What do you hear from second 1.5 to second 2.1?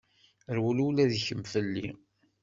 fell-i.